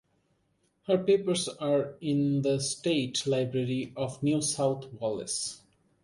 [0.87, 5.61] Her papers are in the State Library of New South Wales.